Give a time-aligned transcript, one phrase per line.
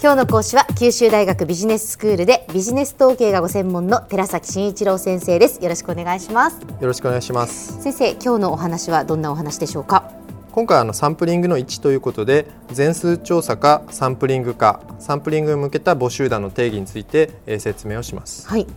[0.00, 5.60] 今日の講師は九州大学ビジネススクールでビジネス統計がご専門の寺崎真一郎先生です。
[5.60, 6.60] よろしくお願いします。
[6.60, 7.82] よろしくお願いします。
[7.82, 10.12] 先生今日のお話はどんなお話でしょうか？
[10.52, 18.46] 今回あのサンプリングの1ということで全数調査かサンプリングかサンプリングに向けた募集団の定義について、え説明をします。
[18.46, 18.68] はい。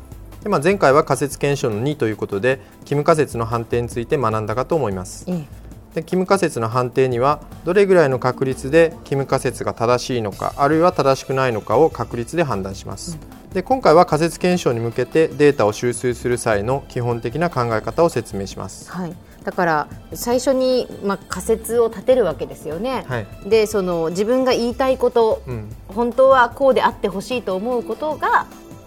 [0.41, 5.25] で、まあ、前回は仮説検証の2ということでキム仮説の判定について学んだかと思います。
[5.27, 5.45] え
[5.93, 13.17] でキム仮説の判定にはどれぐらいの確率でキム仮説が正しいのかあるいは正しくないのかを確率で判断します、
[13.53, 18.89] で今回は仮説検証に向けてデータを収集する際の基本的な考え方を説明します。
[18.91, 19.15] はい。
[19.43, 23.27] だから最初にまあ仮説を立てるわけですよね、はい。
[23.47, 25.75] でその自分が言いたいこと、うん。
[25.87, 28.45] 本当はこうであってほしいと思うことが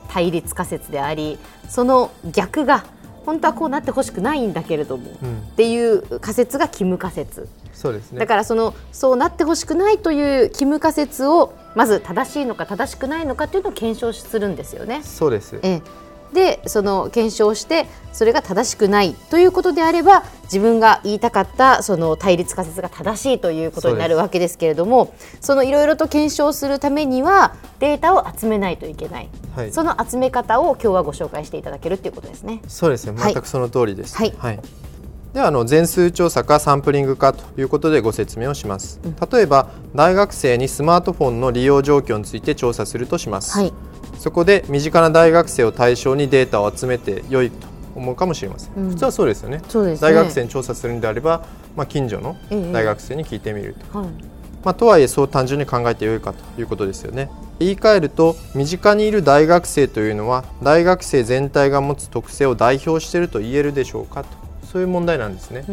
[0.09, 2.84] 対立仮説でありその逆が
[3.24, 5.38] 本当はこうなってほしくないんだけれども、うん。
[5.38, 7.48] っていう仮説がキム仮説。
[7.73, 8.20] そうですね。
[8.20, 15.02] だからそのそうなってほしくないというキム仮説をまず正しいのか正しくないのかというのを検証するんですよね。
[15.02, 15.59] そうです。
[15.62, 15.82] ええ
[16.33, 29.73] でその検証してそれが正しくないということであれば自分が言いたかったその対立仮説が正しいということになるわけですけれどもそのいろいろと検証するためにはデータを集めないといけない、はい。
[29.73, 32.63] その集め方を今日はご紹介していただけるということですね。
[32.69, 33.21] そうですね。
[33.21, 33.33] はい。
[33.33, 34.61] 全くその通りです、はい。
[35.35, 39.01] ではあの全数調査かサンプリングかということでご説明をします、
[39.33, 43.73] 例えば大学生にスマートフォンの利用状況について調査するとします、はい、
[44.18, 48.90] そこで身近な大学生を対象にデータを集めて良いと思うかもしれません、うん。
[48.90, 49.59] 普通はそうですよね。
[49.59, 49.96] ね。
[50.01, 51.45] 大学生に調査するんであれば、
[51.76, 52.73] まあ、近所のええ。
[52.73, 54.09] 大学生に聞いてみると、はい。
[54.65, 57.30] まあ、とはいえそう単純に考えて良いかということですよね。
[57.59, 64.28] 言い換えると身近にいる大学生というのは大学生全体が持つ特性を代表していると言えるでしょうかと。
[64.66, 65.65] そういう問題なんですね。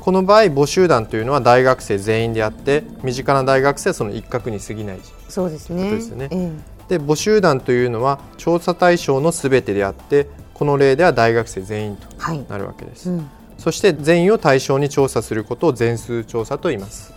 [0.00, 5.90] この場合募集団というのは大学生全員であって身近な大学生はその一角に過ぎないそうですね。
[6.16, 6.52] ねえ
[6.90, 12.06] で募集団というのは調査対象のすべてであってこの例では大学生全員と
[12.48, 13.30] なるわけです、うん。
[13.56, 17.14] そして全員を対象に調査することを全数調査と言います。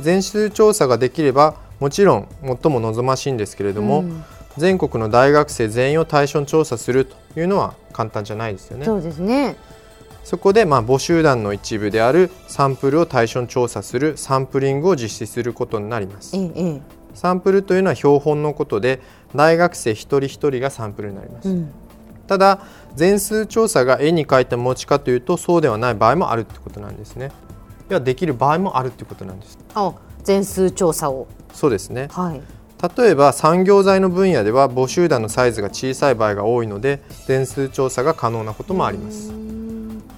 [0.00, 4.24] 全数調査ができればもちろん最も望ましいんですけれども、うん。
[4.58, 8.84] 全国の大学生全員を対象に調査するというのは簡単じゃないですよね。
[8.84, 9.56] そうですね。
[10.24, 16.36] そこでまあ募集団の一部であるサンプルを対象に調査するサンプリングを実施することになります。
[16.36, 19.00] ええええサンプルというのは標本のことで
[19.34, 21.70] 大学生一人一人がサンプルになります、うん。
[22.26, 22.60] ただ
[22.94, 27.30] 全数調査が絵に描いた餅かというとそうではない場合もあるってことなんですね。
[27.88, 29.58] ではできる場合もあるってことなんです。
[29.74, 29.92] あ
[30.22, 31.26] 全数調査を。
[31.52, 32.08] そうですね。
[32.10, 32.40] はい。
[32.96, 39.32] 例えば産業材の分野では募集団のサイズが小さい場合が多いので全数調査が可能なこともあります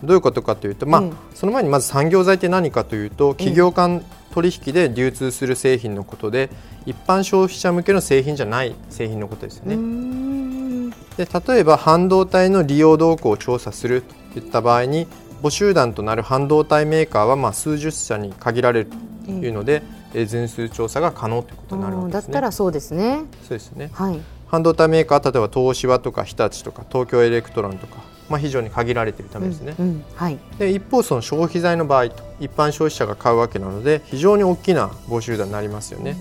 [0.05, 1.17] どういうことかというと、まあうん。
[1.35, 6.51] その前にまず産業材って何かというと企業間取引で流通する製品のことで
[6.87, 10.93] 一般消費者向けの製品じゃない製品のことですよね。
[11.17, 15.07] で例えば半導体の利用動向を調査するといった場合に
[15.43, 18.91] 母集団となる半導体メーカーはまあ数十社に限られる
[19.25, 19.83] というので、
[20.15, 22.35] えー全数調査が可能ということになるわけですね。
[22.35, 23.25] たらそうですね。
[23.43, 23.91] そうですね。
[23.93, 24.21] はい
[24.55, 27.97] 半導体メーカーは例えば東芝とか日立とか東京エレクトロンとか、
[28.29, 29.75] まあ、非常に限られているためですね。
[29.79, 36.17] うんうんはいで一方その消費財の場合と一般消費者が買うわけなので非常に大きな母集団になりますよね。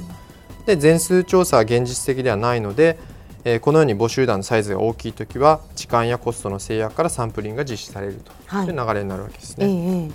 [0.65, 2.97] で全数調査は現実的ではないので、
[3.43, 10.11] えーこのように募集団のサイズが大きい時は時間やコストの制約からサンプリングが実施されるとはいいう流れになるわけですええね。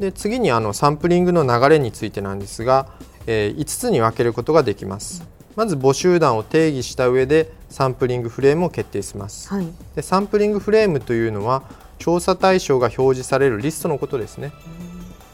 [0.00, 2.88] えで次にあのサンプリングの流れについてなんですが、
[3.26, 5.33] え5つに分けることができます。
[5.56, 9.48] まず募集団を定義した上でサンプリングフレームを決定します。
[9.52, 9.56] え。
[9.56, 9.66] はい。
[9.96, 11.62] でサンプリングフレームというのは
[11.98, 14.52] 調査対象が表示されるリストのことですね。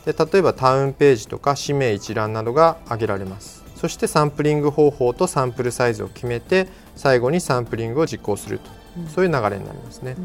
[0.05, 3.63] で例えばタウンページとか氏名一覧などが挙げられます。
[3.77, 8.71] そしてサンプリング方法とサンプルサイズを決めて最後にサンプリングを実行すると、
[9.15, 10.17] そういう流れになりますね、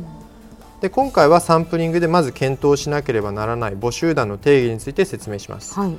[0.81, 5.73] で今回はサンプリングでまず検討しなければならない募集団の定義について説明します。
[5.73, 5.97] はい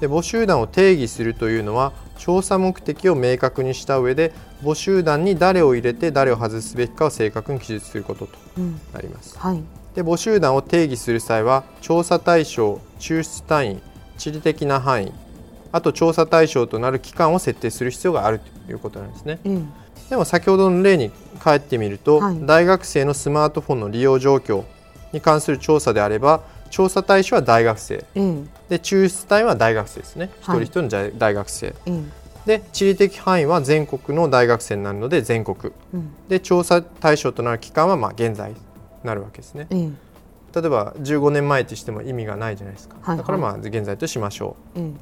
[0.00, 4.32] で募集団を定義するというのは調査目的を明確にした上で
[4.62, 8.80] 募集団に誰を入れて誰を外すべきかを正確に記述することとうん。
[8.92, 9.38] なります。
[9.38, 9.62] はい。
[9.94, 13.82] で募集団を定義する際は調査対象抽出単位
[14.18, 15.12] 地理的な範囲
[15.72, 19.38] あと調査対象となる期間を設定する必要があるということなんですね。
[19.44, 19.72] うん
[20.08, 22.38] でも先ほどの例に帰ってみると、はい。
[22.44, 24.64] 大学生のスマートフォンの利用状況
[25.12, 28.04] に関する調査であれば調査対象は大学生。
[28.14, 30.62] ええで抽出単位は大学生ですね、はい。
[30.62, 31.66] 一人一人の大大学生。
[31.66, 32.02] ええ
[32.46, 35.74] で地理的範囲は全国の大学生になるので全国。
[35.92, 36.10] うん。
[36.28, 38.56] で調査対象となる期間はまあ現在に
[39.04, 39.66] なるわけですね。
[39.70, 39.90] ええ
[40.52, 43.18] 例えば15年前としても意味がないじゃないですか、はいはい。
[43.18, 44.94] だからまあ現在としましょええう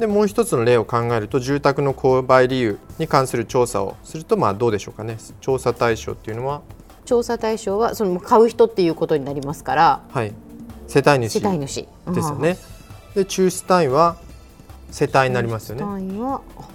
[0.00, 5.18] でもう一つの例を考えると住宅の購買理由に関する調査をするとまあどうでしょうかね。
[5.40, 6.62] 調査対象っていうのは？
[7.04, 10.02] 調査対象はその買う人っていうことになりますから。
[10.10, 10.32] はい
[10.88, 11.40] 世帯主。
[11.40, 11.86] 世帯主。
[12.08, 12.56] ですよね。
[13.14, 14.16] で抽出単位は
[14.90, 15.82] 世帯になりますよね。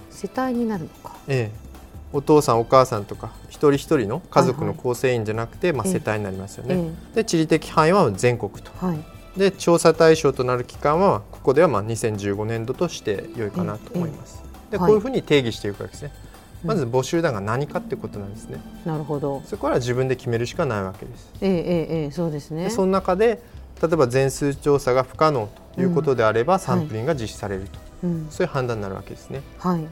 [0.09, 1.15] 世帯になるのか。
[1.27, 1.69] ええ。
[2.11, 4.75] お父さんお母さんとか一人一人の家族はいはい。
[4.75, 5.93] の構成員じゃなくて、まあ、ええ。
[5.93, 8.71] 世帯になりますよね、えで地理的範囲は全国と。
[8.81, 8.99] えはい。
[9.37, 14.41] で調査対象となる期間はここではまあ2015年度として良いかなと思います。
[14.71, 14.87] ではい。
[14.87, 16.11] こういうふうに定義していくわけですね。
[16.63, 18.59] まず募集団が何かってことなんですね。
[18.85, 19.41] なるほど。
[19.45, 21.31] そこは自分で決めるしかないわけです。
[21.41, 22.65] ええええええそうですね。
[22.65, 23.41] でその中で
[23.81, 28.27] 例えば全数調査が不可能ということであれば、サンプリングが実施されると、うん。
[28.29, 29.41] そういう判断になるわけですね。
[29.57, 29.85] はい。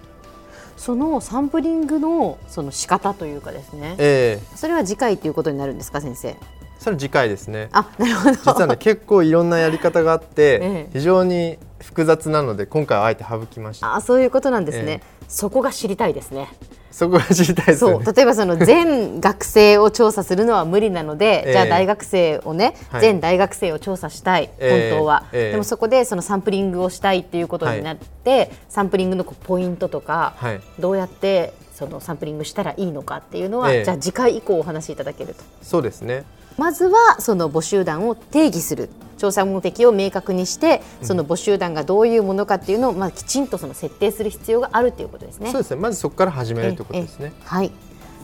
[0.75, 3.95] そのサンプリングのその仕方というかですね。
[3.97, 4.55] ええ。
[4.55, 6.35] それは次回ということになるんですか先生？
[6.79, 7.69] それ次回ですね。
[7.71, 8.35] あなるほど。
[8.35, 10.89] 実はね結構いろんなやり方があって、 ええ。
[10.93, 13.95] 非常に複雑なので今回はあえて省きました。
[13.95, 15.23] あそういうことなんですね、え。
[15.27, 16.49] そこが知りたいですね
[16.97, 18.03] そこが知りたいですそう。
[18.03, 21.51] 例えばその全学生を調査するのは無理なので、ええ。
[21.51, 23.01] じゃあ大学生をね、はい。
[23.01, 24.89] 全大学生を調査したい、ええ。
[24.89, 25.51] 本当は、ええ。
[25.51, 30.61] でもそこでそのサンプリングをしたいっていうことになって、サンプリングのポイントとか、はい。
[30.79, 33.85] どうやってそのサンプリングしたらいいのかっていうのは、ええ。
[33.85, 35.43] じゃあ次回以降お話しいただけると。
[35.61, 36.23] そうですね。
[36.57, 45.51] まずはその募集団を定義する調査目的を明確にしてその募集団がどういうものかっていうのを、まあ、きちんとその設定する必要があるということですね。
[45.51, 45.81] そうですね。
[45.81, 47.31] まずそこから始めるということですね。
[47.35, 47.71] ええはい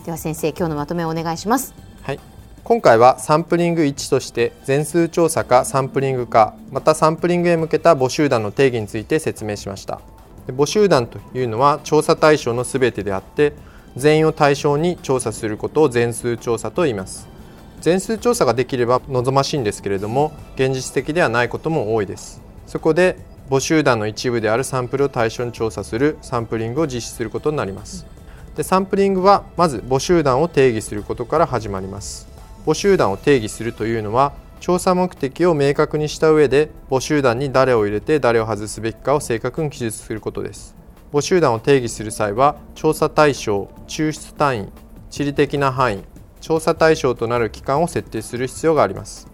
[0.04, 1.72] では先生今日のまとめをお願いします。
[2.02, 2.20] はい。
[2.62, 10.00] 今回はサンプリング1として全数調査かサンプリングかまたサンプリングへ向けた募集団の定義について説明しました
[10.46, 13.52] で募集団というのは調査対象のすべてであって
[13.96, 17.33] 全員を対象に調査することを全数調査と言います
[17.84, 22.40] 全数調査ができれば望ましいんですけれども現実的ではないことも多いです。
[22.66, 23.18] そこで
[23.50, 28.06] 募集団の一部であるサンプルを対象に調査するサンプリングを実施することになります。
[28.56, 32.26] でサンプリングはまず募集団を定義することから始まります。
[32.64, 40.74] 募集団を定義するというのは調査目的を明確にした上で募集団に誰を入れて誰を外すべきかを正確に記述することです。
[41.12, 44.68] 募集団を定義する際は調査対象抽出単位
[45.10, 46.13] 地理的な範囲
[46.44, 49.26] 調査対象となる期間を設定する必要があります。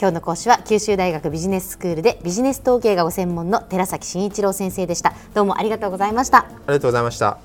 [0.00, 5.14] 今日の講師は九州大学ビジネススクールでビジネス統計がご専門の寺崎真一郎先生でした。
[5.34, 6.38] どうもありがとうございました。
[6.38, 7.38] ありがとうございました。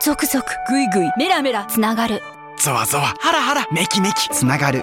[0.00, 2.22] ゾクゾクグイグイメラメラつながる。
[2.56, 4.82] ゾワゾワハラハラメキメキつながる